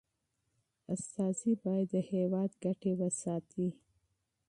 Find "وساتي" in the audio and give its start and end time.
2.99-3.67